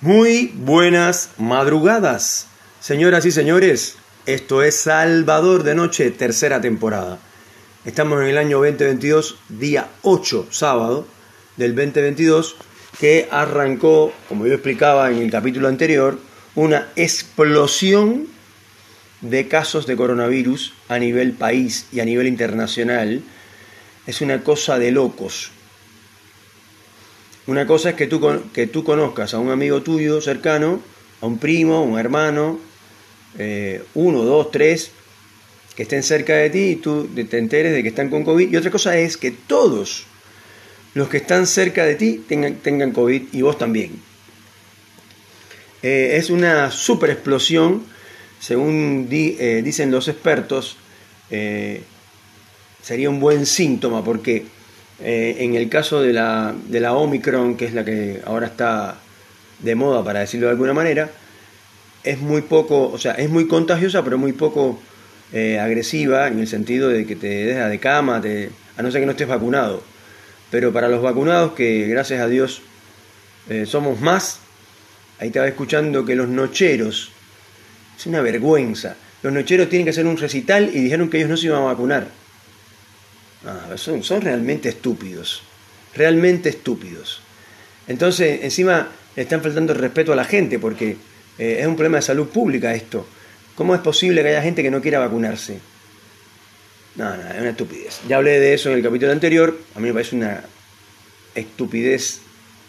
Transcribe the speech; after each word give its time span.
Muy 0.00 0.52
buenas 0.54 1.30
madrugadas, 1.38 2.46
señoras 2.78 3.26
y 3.26 3.32
señores. 3.32 3.96
Esto 4.26 4.62
es 4.62 4.76
Salvador 4.76 5.64
de 5.64 5.74
Noche, 5.74 6.12
tercera 6.12 6.60
temporada. 6.60 7.18
Estamos 7.84 8.22
en 8.22 8.28
el 8.28 8.38
año 8.38 8.58
2022, 8.58 9.40
día 9.48 9.88
8, 10.02 10.46
sábado 10.52 11.04
del 11.56 11.74
2022, 11.74 12.54
que 13.00 13.26
arrancó, 13.32 14.12
como 14.28 14.46
yo 14.46 14.54
explicaba 14.54 15.10
en 15.10 15.18
el 15.18 15.32
capítulo 15.32 15.66
anterior, 15.66 16.16
una 16.54 16.86
explosión 16.94 18.28
de 19.20 19.48
casos 19.48 19.88
de 19.88 19.96
coronavirus 19.96 20.74
a 20.86 21.00
nivel 21.00 21.32
país 21.32 21.86
y 21.90 21.98
a 21.98 22.04
nivel 22.04 22.28
internacional. 22.28 23.20
Es 24.06 24.20
una 24.20 24.44
cosa 24.44 24.78
de 24.78 24.92
locos. 24.92 25.50
Una 27.48 27.66
cosa 27.66 27.88
es 27.88 27.94
que 27.94 28.06
tú, 28.06 28.20
que 28.52 28.66
tú 28.66 28.84
conozcas 28.84 29.32
a 29.32 29.38
un 29.38 29.50
amigo 29.50 29.80
tuyo 29.80 30.20
cercano, 30.20 30.82
a 31.22 31.26
un 31.26 31.38
primo, 31.38 31.82
un 31.82 31.98
hermano, 31.98 32.60
eh, 33.38 33.82
uno, 33.94 34.22
dos, 34.22 34.50
tres, 34.50 34.90
que 35.74 35.84
estén 35.84 36.02
cerca 36.02 36.34
de 36.34 36.50
ti 36.50 36.58
y 36.58 36.76
tú 36.76 37.08
te 37.08 37.38
enteres 37.38 37.72
de 37.72 37.82
que 37.82 37.88
están 37.88 38.10
con 38.10 38.22
COVID. 38.22 38.52
Y 38.52 38.56
otra 38.58 38.70
cosa 38.70 38.98
es 38.98 39.16
que 39.16 39.30
todos 39.30 40.04
los 40.92 41.08
que 41.08 41.16
están 41.16 41.46
cerca 41.46 41.86
de 41.86 41.94
ti 41.94 42.22
tengan, 42.28 42.56
tengan 42.56 42.92
COVID 42.92 43.28
y 43.32 43.40
vos 43.40 43.56
también. 43.56 43.92
Eh, 45.82 46.16
es 46.16 46.28
una 46.28 46.70
super 46.70 47.08
explosión, 47.08 47.82
según 48.40 49.08
eh, 49.10 49.62
dicen 49.64 49.90
los 49.90 50.08
expertos, 50.08 50.76
sería 52.82 53.08
un 53.08 53.20
buen 53.20 53.46
síntoma 53.46 54.04
porque 54.04 54.57
eh, 55.00 55.36
en 55.40 55.54
el 55.54 55.68
caso 55.68 56.00
de 56.00 56.12
la, 56.12 56.54
de 56.66 56.80
la 56.80 56.94
Omicron, 56.94 57.56
que 57.56 57.66
es 57.66 57.74
la 57.74 57.84
que 57.84 58.20
ahora 58.24 58.46
está 58.46 58.96
de 59.60 59.74
moda, 59.74 60.02
para 60.04 60.20
decirlo 60.20 60.46
de 60.46 60.52
alguna 60.52 60.74
manera, 60.74 61.10
es 62.02 62.18
muy 62.18 62.42
poco, 62.42 62.90
o 62.90 62.98
sea, 62.98 63.12
es 63.12 63.28
muy 63.28 63.46
contagiosa, 63.46 64.02
pero 64.02 64.18
muy 64.18 64.32
poco 64.32 64.80
eh, 65.32 65.58
agresiva 65.58 66.28
en 66.28 66.40
el 66.40 66.46
sentido 66.46 66.88
de 66.88 67.06
que 67.06 67.16
te 67.16 67.28
deja 67.28 67.68
de 67.68 67.78
cama, 67.78 68.20
te, 68.20 68.50
a 68.76 68.82
no 68.82 68.90
ser 68.90 69.00
que 69.00 69.06
no 69.06 69.12
estés 69.12 69.28
vacunado. 69.28 69.82
Pero 70.50 70.72
para 70.72 70.88
los 70.88 71.02
vacunados, 71.02 71.52
que 71.52 71.86
gracias 71.86 72.20
a 72.20 72.28
Dios 72.28 72.62
eh, 73.48 73.66
somos 73.66 74.00
más, 74.00 74.40
ahí 75.20 75.28
estaba 75.28 75.46
escuchando 75.46 76.04
que 76.04 76.14
los 76.14 76.28
nocheros, 76.28 77.10
es 77.96 78.06
una 78.06 78.20
vergüenza, 78.20 78.96
los 79.22 79.32
nocheros 79.32 79.68
tienen 79.68 79.84
que 79.84 79.90
hacer 79.90 80.06
un 80.06 80.16
recital 80.16 80.70
y 80.72 80.80
dijeron 80.80 81.10
que 81.10 81.18
ellos 81.18 81.30
no 81.30 81.36
se 81.36 81.46
iban 81.46 81.62
a 81.62 81.66
vacunar. 81.66 82.08
Ah, 83.46 83.76
son, 83.76 84.02
son 84.02 84.20
realmente 84.20 84.68
estúpidos, 84.68 85.42
realmente 85.94 86.48
estúpidos. 86.48 87.20
Entonces, 87.86 88.40
encima 88.42 88.88
le 89.14 89.22
están 89.22 89.42
faltando 89.42 89.74
respeto 89.74 90.12
a 90.12 90.16
la 90.16 90.24
gente 90.24 90.58
porque 90.58 90.96
eh, 91.38 91.58
es 91.60 91.66
un 91.66 91.76
problema 91.76 91.98
de 91.98 92.02
salud 92.02 92.28
pública 92.28 92.74
esto. 92.74 93.06
¿Cómo 93.54 93.74
es 93.74 93.80
posible 93.80 94.22
que 94.22 94.28
haya 94.28 94.42
gente 94.42 94.62
que 94.62 94.70
no 94.70 94.80
quiera 94.80 94.98
vacunarse? 94.98 95.60
No, 96.96 97.16
no, 97.16 97.28
es 97.28 97.40
una 97.40 97.50
estupidez. 97.50 98.00
Ya 98.08 98.16
hablé 98.16 98.40
de 98.40 98.54
eso 98.54 98.70
en 98.70 98.76
el 98.76 98.82
capítulo 98.82 99.12
anterior. 99.12 99.56
A 99.74 99.80
mí 99.80 99.86
me 99.86 99.92
parece 99.92 100.16
una 100.16 100.42
estupidez, 101.34 102.20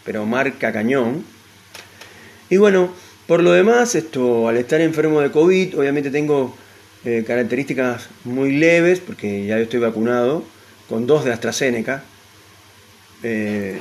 pero 0.06 0.26
marca 0.26 0.72
cañón. 0.72 1.26
Y 2.50 2.58
bueno, 2.58 2.94
por 3.28 3.42
lo 3.42 3.52
demás, 3.52 3.96
esto, 3.96 4.48
al 4.48 4.58
estar 4.58 4.82
enfermo 4.82 5.22
de 5.22 5.32
COVID, 5.32 5.80
obviamente 5.80 6.12
tengo 6.12 6.56
eh, 7.06 7.24
características 7.26 8.10
muy 8.24 8.52
leves, 8.54 9.00
porque 9.00 9.46
ya 9.46 9.58
yo 9.58 9.64
estoy 9.64 9.80
vacunado 9.80 10.44
con 10.90 11.06
dos 11.06 11.24
de 11.24 11.32
AstraZeneca. 11.32 12.04
Eh, 13.22 13.80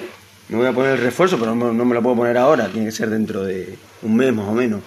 me 0.51 0.59
voy 0.59 0.67
a 0.67 0.73
poner 0.73 0.93
el 0.93 0.99
refuerzo, 0.99 1.39
pero 1.39 1.55
no, 1.55 1.73
me 1.73 1.95
lo 1.95 2.03
puedo 2.03 2.17
poner 2.17 2.37
ahora, 2.37 2.69
tiene 2.69 2.87
que 2.87 2.93
ser 2.93 3.11
dentro 3.11 3.45
de 3.45 3.77
un 4.03 4.15
mes 4.15 4.33
más 4.33 4.47
o 4.47 4.53
menos, 4.53 4.83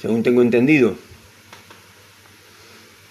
según 0.00 0.22
tengo 0.22 0.42
entendido. 0.42 0.96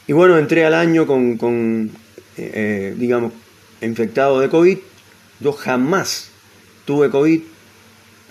Y 0.08 0.14
bueno, 0.14 0.38
entré 0.38 0.66
al 0.66 0.74
año 0.74 1.08
con, 1.08 1.92
eh, 2.38 2.96
digamos, 2.98 3.34
infectado 3.82 4.40
de 4.40 4.50
COVID. 4.50 4.78
Yo 5.40 5.54
jamás 5.54 6.32
tuve 6.86 7.10
COVID. 7.10 7.42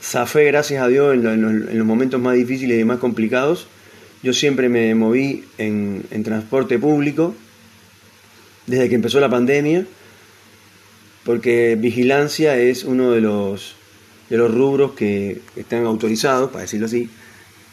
Zafé, 0.03 0.45
gracias 0.45 0.83
a 0.83 0.89
Dios, 0.89 1.15
en, 1.15 1.79
los 1.79 1.87
momentos 1.87 2.21
más 2.21 2.35
difíciles 2.35 2.81
y 2.81 2.85
más 2.85 2.99
complicados. 2.99 3.67
Yo 4.23 4.33
siempre 4.33 4.69
me 4.69 4.95
moví 4.95 5.45
en, 5.59 6.05
en 6.11 6.23
transporte 6.23 6.79
público 6.79 7.35
desde 8.67 8.89
que 8.89 8.95
empezó 8.95 9.19
la 9.21 9.29
pandemia 9.29 9.87
porque 11.31 11.77
vigilancia 11.79 12.57
es 12.57 12.83
uno 12.83 13.13
de 13.13 13.21
los, 13.21 13.77
de 14.29 14.37
los 14.37 14.53
rubros 14.53 14.95
que 14.95 15.41
están 15.55 15.87
autorizados, 15.87 16.51
para 16.51 16.63
decirlo 16.63 16.87
así. 16.87 17.09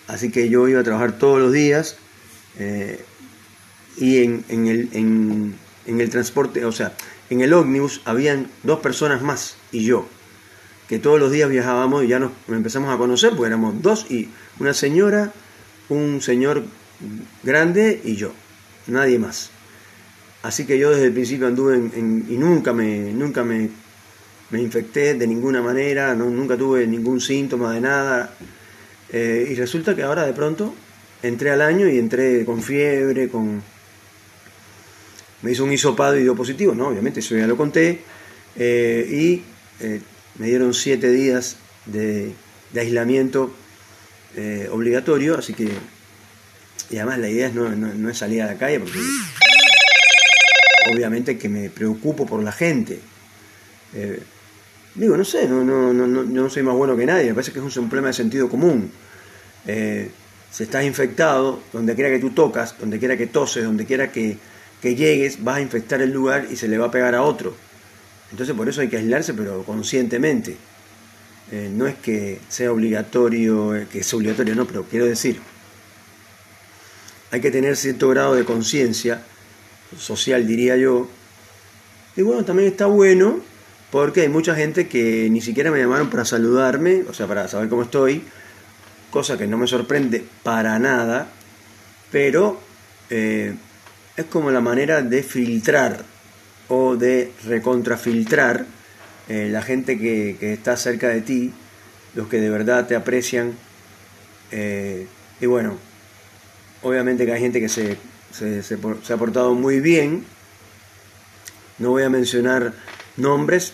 Así 0.06 0.30
que 0.30 0.48
yo 0.48 0.68
iba 0.68 0.82
a 0.82 0.84
trabajar 0.84 1.18
todos 1.18 1.40
los 1.40 1.52
días 1.52 1.98
eh, 2.60 3.04
y 3.98 4.22
en, 4.22 4.46
en, 4.50 4.68
el, 4.68 4.90
en, 4.94 5.56
en, 5.88 6.02
el 6.02 6.10
transporte, 6.12 6.66
o 6.66 6.72
sea, 6.72 6.94
en 7.32 7.42
el 7.42 7.52
ómnibus 7.52 8.02
habían 8.06 8.48
dos 8.62 8.80
personas 8.80 9.24
más 9.24 9.58
y 9.72 9.84
yo, 9.86 10.08
que 10.88 11.00
todos 11.00 11.20
los 11.20 11.32
días 11.32 11.50
viajábamos 11.50 12.04
y 12.04 12.10
ya 12.10 12.20
nos 12.20 12.34
empezamos 12.48 12.94
a 12.94 12.98
conocer, 13.00 13.32
porque 13.32 13.48
éramos 13.48 13.82
dos 13.82 14.06
y 14.12 14.30
una 14.60 14.76
señora, 14.76 15.34
un 15.90 16.22
señor 16.22 16.64
grande 17.42 18.02
y 18.04 18.18
yo, 18.18 18.34
nadie 18.86 19.18
más. 19.18 19.50
Así 20.48 20.66
que 20.66 20.80
yo 20.80 20.92
desde 20.92 21.08
el 21.08 21.12
principio 21.12 21.46
anduve 21.46 21.76
en, 21.76 22.26
y 22.30 22.38
nunca 22.38 22.72
me, 22.72 23.12
nunca 23.12 23.44
me, 23.44 23.70
me, 24.50 24.62
infecté 24.62 25.14
de 25.14 25.28
ninguna 25.28 25.62
manera, 25.62 26.16
nunca 26.16 26.56
tuve 26.56 26.88
ningún 26.88 27.20
síntoma 27.20 27.74
de 27.74 27.82
nada. 27.82 28.34
Eh, 29.12 29.50
y 29.52 29.56
resulta 29.56 29.94
que 29.94 30.04
ahora 30.04 30.26
de 30.26 30.32
pronto 30.32 30.74
entré 31.22 31.52
al 31.52 31.62
año 31.62 31.90
y 31.90 32.00
entré 32.00 32.46
con 32.46 32.64
fiebre, 32.64 33.28
con... 33.28 33.62
Me 35.42 35.52
hizo 35.52 35.66
un 35.66 35.74
hisopado 35.74 36.16
y 36.16 36.22
dio 36.22 36.34
positivo, 36.34 36.74
¿no? 36.74 36.88
Obviamente, 36.88 37.20
eso 37.20 37.36
ya 37.36 37.46
lo 37.46 37.58
conté. 37.58 38.00
Eh, 38.56 39.06
y 39.12 39.44
eh, 39.86 40.00
me 40.40 40.48
dieron 40.48 40.74
siete 40.74 41.12
días 41.12 41.58
de, 41.86 42.32
aislamiento 42.74 43.52
obligatorio, 44.72 45.38
así 45.38 45.54
que... 45.54 45.68
Y 46.90 46.96
además 47.00 47.20
la 47.20 47.30
idea 47.30 47.48
es 47.48 47.54
no, 47.54 47.68
no 47.68 48.10
es 48.10 48.18
salir 48.18 48.44
a 48.44 48.46
la 48.46 48.58
calle 48.58 48.80
porque 48.80 48.98
obviamente 50.92 51.38
que 51.38 51.50
me 51.50 51.70
preocupo 51.70 52.26
por 52.26 52.44
la 52.44 52.52
gente. 52.52 53.00
Eh, 53.94 54.22
digo, 54.96 55.16
no 55.16 55.24
sé, 55.24 55.48
no, 55.48 55.64
no, 55.64 55.94
no, 55.94 56.08
no, 56.08 56.24
no 56.24 56.50
soy 56.50 56.64
más 56.64 56.76
bueno 56.76 56.96
que 56.98 57.06
nadie, 57.06 57.30
me 57.30 57.34
parece 57.34 57.52
que 57.52 57.60
es 57.60 57.78
un 57.78 57.90
problema 57.90 58.08
de 58.08 58.14
sentido 58.14 58.50
común. 58.50 58.92
Eh, 59.66 60.10
si 60.52 60.64
estás 60.64 60.84
infectado, 60.86 61.62
donde 61.74 61.94
quiera 61.94 62.10
que 62.10 62.20
tú 62.20 62.32
tocas, 62.32 62.76
donde 62.80 63.00
quiera 63.00 63.18
que 63.18 63.28
toses, 63.28 63.64
donde 63.64 63.86
quiera 63.86 64.12
que, 64.12 64.38
llegues, 64.82 65.44
vas 65.44 65.58
a 65.58 65.62
infectar 65.62 66.02
el 66.02 66.12
lugar 66.12 66.48
y 66.50 66.56
se 66.56 66.70
le 66.70 66.78
va 66.78 66.88
a 66.88 66.92
pegar 66.92 67.14
a 67.14 67.22
otro. 67.22 67.54
Entonces 68.32 68.56
por 68.56 68.70
eso 68.70 68.82
hay 68.82 68.88
que 68.88 68.98
aislarse, 68.98 69.34
pero 69.34 69.64
conscientemente. 69.64 70.56
Eh, 71.52 71.70
no 71.72 71.88
es 71.88 71.96
que 71.96 72.40
sea 72.48 72.72
obligatorio, 72.72 73.74
que 73.92 74.00
es 74.00 74.14
obligatorio, 74.14 74.56
no, 74.56 74.66
pero 74.66 74.84
quiero 74.84 75.06
decir, 75.06 75.40
hay 77.32 77.42
que 77.42 77.52
tener 77.52 77.76
cierto 77.76 78.10
grado 78.10 78.36
de 78.36 78.46
conciencia 78.46 79.22
social, 79.98 80.48
diría 80.48 80.76
yo. 80.78 81.08
Y 82.16 82.22
bueno, 82.24 82.44
también 82.44 82.70
está 82.70 82.88
bueno 82.88 83.40
porque 83.92 84.22
hay 84.22 84.30
mucha 84.30 84.56
gente 84.56 84.88
que 84.88 85.30
ni 85.30 85.42
siquiera 85.42 85.72
me 85.72 85.80
llamaron 85.80 86.10
para 86.10 86.26
saludarme, 86.26 87.04
o 87.10 87.14
sea, 87.14 87.28
para 87.28 87.48
saber 87.48 87.70
cómo 87.70 87.84
estoy, 87.84 88.24
cosa 89.12 89.38
que 89.38 89.48
no 89.48 89.58
me 89.58 89.68
sorprende 89.68 90.26
para 90.44 90.78
nada, 90.80 91.30
pero 92.12 92.60
eh, 93.10 93.56
es 94.18 94.26
como 94.26 94.52
la 94.52 94.62
manera 94.62 95.02
de 95.02 95.24
filtrar 95.24 96.04
o 96.68 96.98
de 96.98 97.32
recontrafiltrar 97.46 98.66
eh, 99.30 99.50
la 99.52 99.62
gente 99.62 99.98
que, 99.98 100.38
está 100.54 100.76
cerca 100.76 101.10
de 101.10 101.22
ti, 101.22 101.54
los 102.16 102.28
que 102.28 102.42
de 102.42 102.50
verdad 102.50 102.88
te 102.88 102.96
aprecian. 102.96 103.54
Eh, 104.52 105.08
y 105.40 105.46
bueno, 105.46 105.78
obviamente 106.82 107.26
que 107.26 107.34
hay 107.34 107.42
gente 107.42 107.60
que 107.60 107.70
se 107.70 107.98
se, 108.32 109.14
ha 109.14 109.18
portado 109.18 109.54
muy 109.54 109.80
bien. 109.80 110.26
No 111.80 111.92
voy 111.92 112.04
a 112.04 112.10
mencionar 112.10 112.74
nombres 113.18 113.74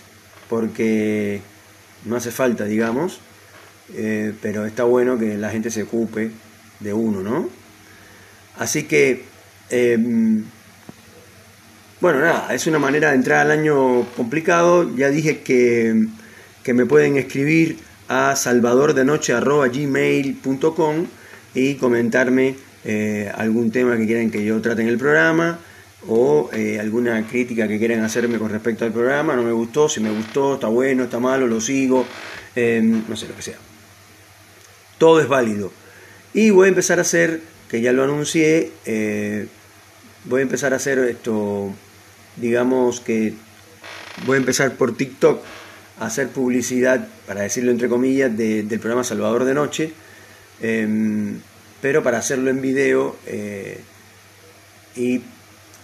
porque 0.50 1.42
no 2.06 2.16
hace 2.16 2.32
falta, 2.32 2.66
digamos, 2.66 3.20
eh, 3.94 4.34
pero 4.42 4.66
está 4.66 4.84
bueno 4.84 5.18
que 5.18 5.38
la 5.38 5.50
gente 5.50 5.72
se 5.72 5.84
ocupe 5.84 6.32
de 6.80 6.94
uno, 6.94 7.22
¿no? 7.22 7.50
Así 8.58 8.84
que, 8.84 9.24
em, 9.70 10.44
bueno, 12.02 12.20
nada, 12.20 12.54
es 12.54 12.68
una 12.68 12.80
manera 12.80 13.10
de 13.10 13.16
entrar 13.16 13.40
al 13.40 13.52
año 13.52 14.06
complicado. 14.16 14.96
Ya 14.96 15.10
dije 15.10 15.42
que, 15.42 16.08
que 16.64 16.74
me 16.74 16.86
pueden 16.86 17.18
escribir 17.18 17.80
a 18.10 18.36
salvadordenoche.gmail.com 18.36 21.08
y 21.56 21.76
comentarme 21.76 22.56
eh, 22.86 23.32
algún 23.36 23.72
tema 23.72 23.98
que 23.98 24.06
quieran 24.06 24.30
que 24.30 24.44
yo 24.44 24.60
trate 24.62 24.82
en 24.82 24.90
el 24.90 24.98
programa 24.98 25.60
o 26.08 26.50
eh, 26.52 26.80
alguna 26.80 27.26
crítica 27.28 27.68
que 27.68 27.80
quieran 27.80 28.02
hacerme 28.04 28.38
con 28.38 28.50
respecto 28.50 28.84
al 28.86 28.92
programa, 28.92 29.36
no 29.36 29.44
me 29.44 29.52
gustó, 29.54 29.88
si 29.88 30.02
me 30.02 30.10
gustó, 30.10 30.56
está 30.56 30.68
bueno, 30.68 31.04
está 31.04 31.20
malo, 31.20 31.48
lo 31.48 31.62
sigo, 31.62 32.06
em, 32.56 33.04
no 33.08 33.16
sé, 33.16 33.28
lo 33.28 33.36
que 33.36 33.42
sea. 33.42 33.58
todo 34.98 35.20
es 35.20 35.28
válido. 35.28 35.72
Y 36.34 36.50
voy 36.52 36.68
a 36.68 36.70
empezar 36.70 37.00
a 37.00 37.02
hacer, 37.02 37.42
que 37.70 37.82
ya 37.82 37.92
lo 37.92 38.04
anuncié, 38.04 38.72
eh, 38.86 39.48
voy 40.26 40.40
a 40.40 40.44
empezar 40.44 40.74
a 40.74 40.78
hacer 40.78 41.00
esto, 41.00 41.74
digamos 42.38 43.02
que 43.02 43.34
voy 44.26 44.36
a 44.36 44.40
empezar 44.40 44.76
por 44.76 44.96
TikTok 44.96 45.42
a 46.00 46.06
hacer 46.06 46.30
publicidad, 46.30 47.08
para 47.28 47.42
decirlo 47.42 47.72
entre 47.72 47.90
comillas, 47.90 48.36
del 48.36 48.68
programa 48.80 49.04
Salvador 49.04 49.44
de 49.46 49.54
Noche, 49.54 49.94
em, 50.62 51.40
pero 51.84 52.02
para 52.02 52.18
hacerlo 52.18 52.50
en 52.50 52.62
video 52.62 53.18
eh, 53.26 53.78
y 54.96 55.20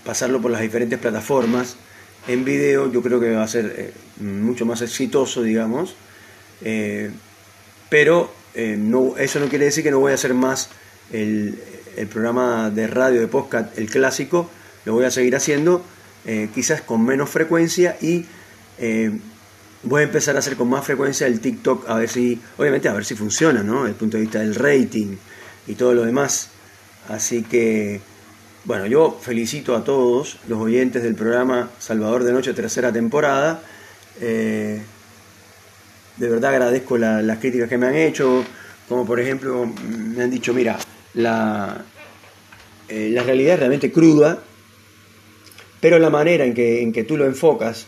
pasarlo 0.06 0.42
por 0.42 0.50
las 0.50 0.62
diferentes 0.62 0.98
plataformas. 0.98 1.76
En 2.26 2.46
video 2.46 2.90
yo 2.90 3.02
creo 3.02 3.20
que 3.20 3.36
va 3.36 3.44
a 3.44 3.48
ser 3.50 3.76
eh, 3.78 3.94
mucho 4.24 4.66
más 4.66 4.82
exitoso, 4.82 5.44
digamos, 5.44 5.96
eh, 6.62 7.12
pero 7.90 8.34
no, 8.56 9.18
eso 9.18 9.42
no 9.42 9.50
quiere 9.50 9.66
decir 9.66 9.84
que 9.84 9.92
no 9.92 10.00
voy 10.00 10.14
a 10.14 10.16
hacer 10.16 10.34
más 10.34 10.70
el, 11.12 11.62
el 11.98 12.08
programa 12.08 12.70
de 12.70 12.88
radio 12.88 13.20
de 13.20 13.28
podcast, 13.28 13.78
el 13.78 13.90
clásico, 13.90 14.50
lo 14.86 14.94
voy 14.94 15.04
a 15.04 15.12
seguir 15.12 15.36
haciendo, 15.36 15.84
quizás 16.56 16.82
con 16.82 17.04
menos 17.06 17.30
frecuencia 17.30 17.98
y 18.02 18.26
voy 19.84 20.02
a 20.02 20.06
empezar 20.06 20.38
a 20.38 20.40
hacer 20.40 20.56
con 20.56 20.70
más 20.70 20.86
frecuencia 20.86 21.28
el 21.28 21.42
TikTok 21.42 21.90
a 21.90 21.96
ver 21.96 22.10
si, 22.10 22.42
obviamente 22.58 22.88
a 22.88 22.94
ver 22.94 23.04
si 23.04 23.16
funciona, 23.16 23.64
¿no? 23.64 23.80
Desde 23.80 23.90
el 23.90 23.96
punto 23.96 24.18
de 24.18 24.22
vista 24.22 24.40
del 24.40 24.56
rating 24.56 25.18
y 25.68 25.76
todo 25.76 25.94
lo 25.94 26.04
demás. 26.04 26.50
Así 27.08 27.44
que, 27.44 28.02
bueno, 28.66 28.86
yo 28.86 29.18
felicito 29.22 29.76
a 29.76 29.84
todos 29.84 30.38
los 30.48 30.60
oyentes 30.60 31.04
del 31.04 31.16
programa 31.16 31.70
Salvador 31.80 32.24
de 32.24 32.34
Noche, 32.34 32.54
tercera 32.54 32.92
temporada. 32.92 33.62
Eh, 34.22 34.82
de 36.18 36.30
verdad 36.30 36.52
agradezco 36.52 36.98
las 36.98 37.38
críticas 37.40 37.70
que 37.70 37.78
me 37.78 37.88
han 37.88 37.96
hecho, 37.96 38.44
como 38.90 39.06
por 39.06 39.20
ejemplo 39.20 39.66
me 39.66 40.24
han 40.24 40.30
dicho, 40.30 40.54
mira, 40.54 40.78
la, 41.14 41.84
eh, 42.90 43.10
la 43.12 43.24
realidad 43.24 43.54
es 43.54 43.60
realmente 43.60 43.92
cruda, 43.92 44.40
pero 45.80 45.98
la 45.98 46.10
manera 46.10 46.44
en 46.46 46.54
que, 46.54 46.82
en 46.82 46.92
que 46.92 47.04
tú 47.04 47.16
lo 47.16 47.26
enfocas, 47.26 47.88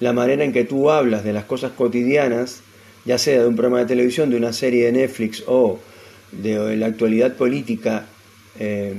la 0.00 0.12
manera 0.12 0.44
en 0.44 0.52
que 0.52 0.64
tú 0.64 0.90
hablas 0.90 1.22
de 1.22 1.32
las 1.32 1.44
cosas 1.44 1.72
cotidianas, 1.72 2.62
ya 3.04 3.16
sea 3.18 3.42
de 3.42 3.46
un 3.46 3.54
programa 3.54 3.80
de 3.80 3.86
televisión, 3.86 4.30
de 4.30 4.36
una 4.36 4.52
serie 4.52 4.86
de 4.86 4.92
Netflix 4.92 5.44
o 5.46 5.78
de 6.32 6.76
la 6.76 6.86
actualidad 6.86 7.36
política 7.36 8.06
eh, 8.58 8.94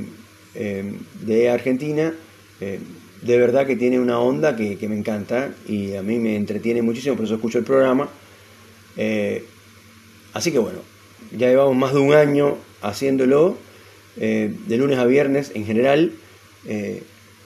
eh, 0.56 0.94
de 1.22 1.50
Argentina, 1.50 2.14
eh, 2.62 2.80
de 3.22 3.38
verdad 3.38 3.68
que 3.68 3.76
tiene 3.76 4.00
una 4.00 4.20
onda 4.20 4.56
que, 4.56 4.78
me 4.88 4.98
encanta 4.98 5.52
y 5.68 5.96
a 5.96 6.02
mí 6.02 6.18
me 6.18 6.36
entretiene 6.36 6.82
muchísimo, 6.82 7.16
por 7.16 7.26
eso 7.26 7.36
escucho 7.36 7.60
el 7.60 7.66
programa. 7.66 8.10
así 10.34 10.52
que 10.52 10.60
bueno, 10.60 10.80
ya 11.38 11.50
llevamos 11.50 11.76
más 11.76 11.94
de 11.94 12.00
un 12.00 12.14
año 12.14 12.58
haciéndolo, 12.82 13.58
de 14.16 14.78
lunes 14.78 14.98
a 14.98 15.06
viernes 15.06 15.52
en 15.54 15.66
general. 15.66 16.14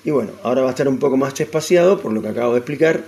y 0.05 0.11
bueno, 0.11 0.31
ahora 0.43 0.61
va 0.61 0.67
a 0.67 0.71
estar 0.71 0.87
un 0.87 0.99
poco 0.99 1.17
más 1.17 1.39
espaciado 1.39 1.99
por 1.99 2.13
lo 2.13 2.21
que 2.21 2.29
acabo 2.29 2.53
de 2.53 2.59
explicar 2.59 3.03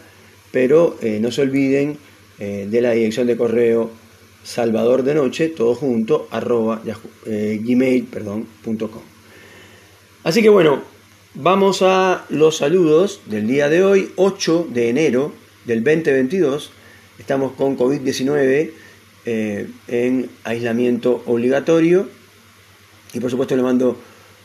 pero 0.51 0.97
no 1.19 1.31
se 1.31 1.41
olviden 1.41 1.97
de 2.39 2.81
la 2.81 2.91
dirección 2.91 3.27
de 3.27 3.37
correo 3.37 3.91
salvador 4.45 5.03
de 5.03 5.15
noche, 5.15 5.49
todo 5.49 5.75
junto, 5.75 6.27
arroba 6.31 6.81
eh, 7.25 7.59
gmail.com. 7.61 9.01
Así 10.23 10.41
que 10.41 10.49
bueno, 10.49 10.81
vamos 11.33 11.81
a 11.81 12.25
los 12.29 12.57
saludos 12.57 13.21
del 13.25 13.47
día 13.47 13.69
de 13.69 13.83
hoy, 13.83 14.11
8 14.15 14.67
de 14.71 14.89
enero 14.89 15.33
del 15.65 15.83
2022. 15.83 16.71
Estamos 17.19 17.53
con 17.53 17.77
COVID-19 17.77 18.71
en 19.25 20.29
aislamiento 20.43 21.23
obligatorio 21.25 22.07
y 23.13 23.19
por 23.19 23.31
supuesto 23.31 23.55
le 23.55 23.63
mando 23.63 23.97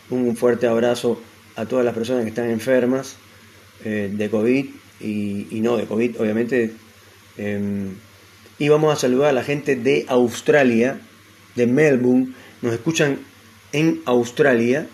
un 0.09 0.35
fuerte 0.37 0.67
abrazo 0.67 1.21
a 1.57 1.67
todas 1.67 1.85
las 1.85 1.95
personas 1.95 2.23
que 2.23 2.31
están 2.31 2.49
enfermas 2.49 3.17
de 3.85 4.29
COVID 4.31 4.67
y, 5.01 5.61
no 5.61 5.77
de 5.77 5.85
COVID, 5.85 6.21
obviamente. 6.21 6.73
Y 8.61 8.69
vamos 8.69 8.93
a 8.93 9.01
saludar 9.01 9.31
a 9.31 9.33
la 9.33 9.43
gente 9.43 9.75
de 9.75 10.05
Australia, 10.07 11.01
de 11.57 11.67
Melbourne. 11.67 12.35
Nos 12.61 12.75
escuchan 12.75 13.21
en 13.73 14.03
Australia, 14.05 14.87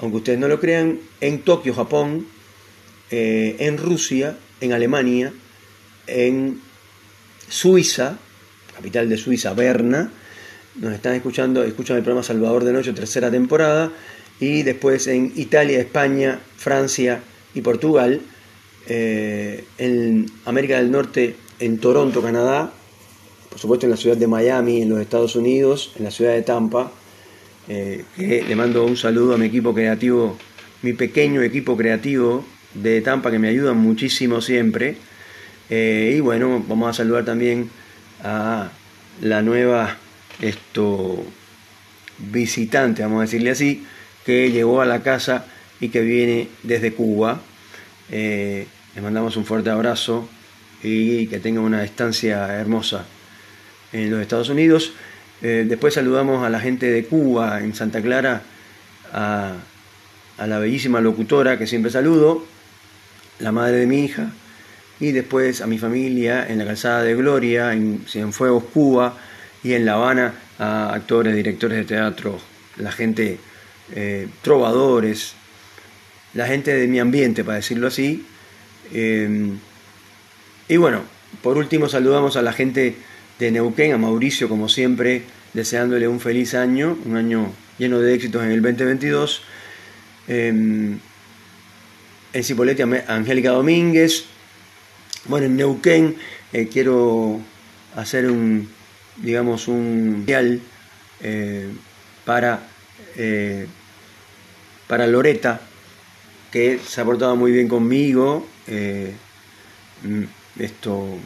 aunque 0.00 0.16
ustedes 0.16 0.40
no 0.40 0.48
lo 0.48 0.58
crean, 0.58 0.98
en 1.20 1.42
Tokio, 1.42 1.72
Japón, 1.72 2.26
eh, 3.12 3.54
en 3.60 3.78
Rusia, 3.78 4.36
en 4.60 4.72
Alemania, 4.72 5.32
en 6.08 6.60
Suiza, 7.48 8.18
capital 8.74 9.08
de 9.08 9.16
Suiza, 9.16 9.54
Berna. 9.54 10.10
Nos 10.74 10.92
están 10.92 11.14
escuchando, 11.14 11.62
escuchan 11.62 11.98
el 11.98 12.02
programa 12.02 12.24
Salvador 12.24 12.64
de 12.64 12.72
Noche, 12.72 12.92
tercera 12.92 13.30
temporada. 13.30 13.92
Y 14.40 14.64
después 14.64 15.06
en 15.06 15.32
Italia, 15.36 15.78
España, 15.78 16.40
Francia 16.56 17.20
y 17.54 17.60
Portugal 17.60 18.20
eh, 18.88 19.64
en 19.78 20.26
América 20.44 20.78
del 20.78 20.90
Norte, 20.90 21.36
en 21.60 21.78
Toronto, 21.78 22.20
Canadá, 22.20 22.72
por 23.56 23.62
supuesto 23.62 23.86
en 23.86 23.90
la 23.92 23.96
ciudad 23.96 24.18
de 24.18 24.26
Miami, 24.26 24.82
en 24.82 24.90
los 24.90 25.00
Estados 25.00 25.34
Unidos, 25.34 25.90
en 25.96 26.04
la 26.04 26.10
ciudad 26.10 26.34
de 26.34 26.42
Tampa, 26.42 26.92
eh, 27.68 28.04
le 28.18 28.54
mando 28.54 28.84
un 28.84 28.98
saludo 28.98 29.34
a 29.34 29.38
mi 29.38 29.46
equipo 29.46 29.72
creativo, 29.72 30.36
mi 30.82 30.92
pequeño 30.92 31.40
equipo 31.40 31.74
creativo 31.74 32.44
de 32.74 33.00
Tampa 33.00 33.30
que 33.30 33.38
me 33.38 33.48
ayudan 33.48 33.78
muchísimo 33.78 34.42
siempre. 34.42 34.98
Eh, 35.70 36.16
y 36.18 36.20
bueno, 36.20 36.62
vamos 36.68 36.90
a 36.90 36.92
saludar 36.92 37.24
también 37.24 37.70
a 38.22 38.72
la 39.22 39.40
nueva 39.40 39.96
esto, 40.42 41.24
visitante, 42.30 43.00
vamos 43.00 43.20
a 43.20 43.22
decirle 43.22 43.52
así, 43.52 43.86
que 44.26 44.50
llegó 44.50 44.82
a 44.82 44.84
la 44.84 45.02
casa 45.02 45.46
y 45.80 45.88
que 45.88 46.02
viene 46.02 46.48
desde 46.62 46.92
Cuba. 46.92 47.40
Les 48.10 48.66
mandamos 49.02 49.34
un 49.38 49.46
fuerte 49.46 49.70
abrazo 49.70 50.28
y 50.82 51.26
que 51.28 51.38
tengan 51.38 51.64
una 51.64 51.84
estancia 51.84 52.52
hermosa 52.52 53.06
en 54.04 54.10
los 54.10 54.20
Estados 54.20 54.48
Unidos. 54.48 54.92
Eh, 55.42 55.64
después 55.68 55.94
saludamos 55.94 56.44
a 56.44 56.50
la 56.50 56.60
gente 56.60 56.90
de 56.90 57.04
Cuba, 57.04 57.60
en 57.60 57.74
Santa 57.74 58.00
Clara, 58.00 58.42
a, 59.12 59.54
la 60.38 60.58
bellísima 60.58 61.00
locutora 61.00 61.58
que 61.58 61.66
siempre 61.66 61.90
saludo, 61.90 62.44
la 63.38 63.52
madre 63.52 63.78
de 63.78 63.86
mi 63.86 64.04
hija, 64.04 64.30
y 65.00 65.12
después 65.12 65.60
a 65.60 65.66
mi 65.66 65.78
familia 65.78 66.46
en 66.46 66.58
la 66.58 66.66
calzada 66.66 67.02
de 67.02 67.14
Gloria, 67.14 67.72
en 67.72 68.04
Cienfuegos, 68.06 68.64
Cuba, 68.64 69.16
y 69.62 69.72
en 69.72 69.84
La 69.84 69.94
Habana 69.94 70.34
a 70.58 70.94
actores, 70.94 71.34
directores 71.34 71.78
de 71.78 71.84
teatro, 71.84 72.38
la 72.76 72.92
gente, 72.92 73.38
eh, 73.94 74.28
trovadores, 74.42 75.34
la 76.34 76.46
gente 76.46 76.74
de 76.74 76.86
mi 76.86 76.98
ambiente, 76.98 77.42
para 77.42 77.56
decirlo 77.56 77.88
así, 77.88 78.24
Em, 78.92 79.58
y 80.68 80.76
bueno, 80.76 81.02
por 81.42 81.58
último 81.58 81.88
saludamos 81.88 82.36
a 82.36 82.42
la 82.42 82.52
gente 82.52 82.96
de 83.38 83.50
Neuquén, 83.50 83.92
a 83.92 83.98
Mauricio 83.98 84.48
como 84.48 84.68
siempre, 84.68 85.22
deseándole 85.52 86.08
un 86.08 86.20
feliz 86.20 86.54
año, 86.54 86.98
un 87.04 87.16
año 87.16 87.52
lleno 87.78 88.00
de 88.00 88.14
éxitos 88.14 88.42
en 88.44 88.50
el 88.50 88.62
2022. 88.62 89.42
en 90.28 91.00
Cipolletti, 92.42 92.82
Angélica 92.82 93.50
Domínguez. 93.50 94.24
Bueno, 95.26 95.46
en 95.46 95.56
Neuquén 95.56 96.16
eh, 96.52 96.68
quiero 96.70 97.40
hacer 97.96 98.30
un, 98.30 98.68
digamos, 99.16 99.68
un 99.68 100.24
eh, 101.20 101.68
para, 102.24 102.68
eh, 103.16 103.66
para 104.86 105.06
Loreta, 105.06 105.60
que 106.52 106.78
se 106.78 107.00
ha 107.00 107.04
portado 107.04 107.36
muy 107.36 107.52
bien 107.52 107.68
conmigo, 107.68 108.46
eh, 108.66 109.12
mm, 110.02 110.62
esto, 110.62 111.18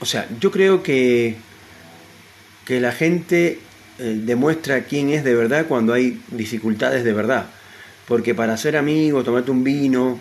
o 0.00 0.06
sea, 0.06 0.28
yo 0.40 0.50
creo 0.50 0.82
que, 0.82 1.36
que 2.64 2.80
la 2.80 2.92
gente 2.92 3.60
eh, 3.98 4.20
demuestra 4.24 4.84
quién 4.84 5.10
es 5.10 5.24
de 5.24 5.34
verdad 5.34 5.66
cuando 5.66 5.92
hay 5.92 6.20
dificultades 6.28 7.04
de 7.04 7.12
verdad. 7.12 7.46
Porque 8.06 8.34
para 8.34 8.56
ser 8.56 8.76
amigo, 8.76 9.24
tomarte 9.24 9.50
un 9.50 9.64
vino, 9.64 10.20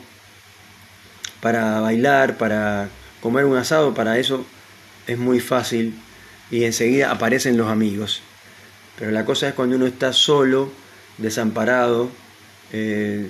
para 1.42 1.80
bailar, 1.80 2.38
para 2.38 2.90
comer 3.22 3.46
un 3.46 3.58
asado, 3.58 3.94
para 3.94 4.18
eso 4.18 4.46
es 5.08 5.18
muy 5.18 5.40
fácil 5.40 5.94
y 6.50 6.64
enseguida 6.64 7.12
aparecen 7.12 7.58
los 7.58 7.70
amigos. 7.70 8.22
Pero 8.98 9.12
la 9.12 9.26
cosa 9.26 9.50
es 9.50 9.54
cuando 9.54 9.76
uno 9.76 9.86
está 9.86 10.14
solo, 10.14 10.72
desamparado, 11.18 12.10
eh, 12.72 13.30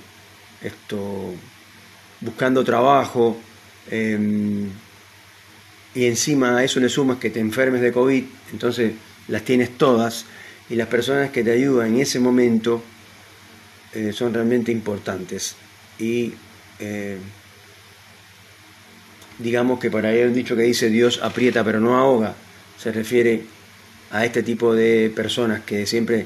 esto 0.61 1.33
buscando 2.21 2.63
trabajo, 2.63 3.37
em, 3.89 4.69
y 5.95 6.05
encima 6.05 6.57
a 6.57 6.63
eso 6.63 6.79
le 6.79 6.89
sumas 6.89 7.17
que 7.17 7.29
te 7.29 7.39
enfermes 7.39 7.81
de 7.81 7.91
COVID, 7.91 8.23
entonces 8.51 8.93
las 9.29 9.43
tienes 9.43 9.77
todas, 9.77 10.25
y 10.69 10.75
las 10.75 10.87
personas 10.87 11.31
que 11.31 11.43
te 11.43 11.51
ayudan 11.51 11.95
en 11.95 12.01
ese 12.01 12.19
momento 12.19 12.83
eh, 13.93 14.11
son 14.11 14.33
realmente 14.33 14.71
importantes. 14.71 15.55
Y 15.97 16.33
eh, 16.79 17.17
digamos 19.39 19.79
que 19.79 19.89
para 19.89 20.09
ahí 20.09 20.19
hay 20.19 20.25
un 20.25 20.33
dicho 20.33 20.55
que 20.55 20.63
dice 20.63 20.89
Dios 20.89 21.19
aprieta 21.23 21.63
pero 21.63 21.79
no 21.79 21.97
ahoga, 21.97 22.35
se 22.77 22.91
refiere 22.91 23.43
a 24.11 24.25
este 24.25 24.43
tipo 24.43 24.73
de 24.75 25.11
personas 25.15 25.61
que 25.61 25.85
siempre 25.85 26.25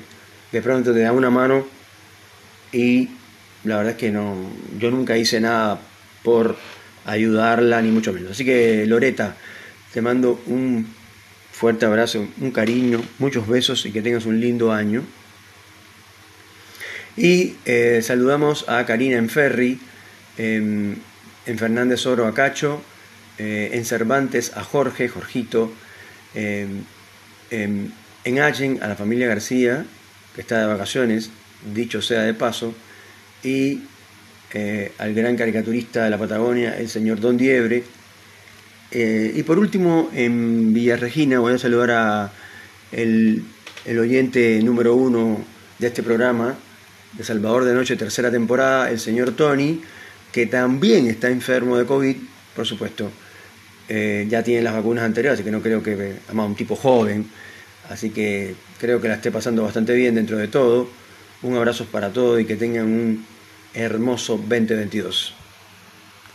de 0.52 0.62
pronto 0.62 0.94
te 0.94 1.02
dan 1.02 1.16
una 1.16 1.30
mano 1.30 1.66
y 2.72 3.10
la 3.64 3.78
verdad 3.78 3.92
es 3.94 3.98
que 3.98 4.12
no, 4.12 4.36
yo 4.80 4.90
nunca 4.90 5.18
hice 5.18 5.40
nada 5.40 5.80
por 6.24 6.56
ayudarla 7.06 7.82
ni 7.82 7.90
mucho 7.90 8.14
menos. 8.14 8.32
Así 8.32 8.46
que 8.46 8.86
Loreta, 8.86 9.36
te 9.94 10.02
mando 10.02 10.42
un 10.46 10.88
fuerte 11.52 11.86
abrazo, 11.86 12.28
un 12.40 12.52
cariño, 12.52 13.02
muchos 13.18 13.48
besos 13.48 13.86
y 13.86 13.92
que 13.92 14.02
tengas 14.02 14.26
un 14.26 14.40
lindo 14.40 14.72
año. 14.72 15.04
Y 17.18 17.56
eh, 17.66 18.02
saludamos 18.02 18.68
a 18.70 18.86
Karina 18.86 19.18
en 19.18 19.30
Ferry, 19.30 19.80
en, 20.38 21.02
Fernández 21.46 22.06
Oro 22.06 22.28
a 22.28 22.34
Cacho, 22.34 22.82
eh, 23.38 23.72
en 23.74 23.84
Cervantes 23.84 24.56
a 24.56 24.64
Jorge, 24.64 25.10
Jorgito, 25.10 25.74
en 26.36 26.86
Allen 28.40 28.80
a 28.82 28.88
la 28.88 28.96
familia 28.96 29.28
García, 29.28 29.86
que 30.36 30.42
está 30.42 30.60
de 30.60 30.68
vacaciones, 30.68 31.32
dicho 31.74 32.02
sea 32.02 32.22
de 32.22 32.34
paso, 32.34 32.74
y 33.44 33.82
eh, 34.54 34.92
al 34.98 35.14
gran 35.14 35.36
caricaturista 35.36 36.04
de 36.04 36.10
la 36.10 36.18
Patagonia, 36.18 36.78
el 36.78 36.90
señor 36.90 37.20
Don 37.20 37.38
Diebre. 37.38 37.84
Eh, 38.92 39.34
y 39.36 39.44
por 39.44 39.60
último, 39.60 40.10
en 40.14 40.74
Villa 40.74 40.98
Regina 40.98 41.40
voy 41.40 41.54
a 41.54 41.58
saludar 41.58 41.92
a 41.92 42.32
el, 42.92 43.44
oyente 44.00 44.62
número 44.64 44.96
uno 44.96 45.44
de 45.78 45.88
este 45.88 46.04
programa, 46.04 46.56
de 47.14 47.24
Salvador 47.24 47.66
de 47.66 47.74
Noche, 47.74 47.96
tercera 47.96 48.32
temporada, 48.32 48.90
el 48.90 49.00
señor 49.00 49.32
Tony, 49.32 49.82
que 50.32 50.46
también 50.48 51.08
está 51.08 51.30
enfermo 51.30 51.78
de 51.78 51.86
COVID, 51.86 52.16
por 52.56 52.66
supuesto. 52.66 53.12
Eh, 53.88 54.28
ya 54.30 54.44
tiene 54.44 54.62
las 54.62 54.74
vacunas 54.74 55.04
anteriores, 55.04 55.40
así 55.40 55.44
que 55.44 55.52
no 55.52 55.62
creo 55.62 55.82
que, 55.82 56.18
además, 56.28 56.48
un 56.48 56.56
tipo 56.56 56.76
joven, 56.76 57.28
así 57.90 58.12
que 58.12 58.56
creo 58.80 59.02
que 59.02 59.08
la 59.08 59.16
esté 59.16 59.32
pasando 59.32 59.64
bastante 59.64 59.94
bien 59.94 60.16
dentro 60.16 60.38
de 60.38 60.48
todo. 60.48 60.90
Un 61.42 61.56
abrazo 61.56 61.86
para 61.86 62.12
todos 62.12 62.42
y 62.42 62.46
que 62.46 62.56
tengan 62.56 62.86
un 62.86 63.26
hermoso 63.74 64.38
2022. 64.38 65.39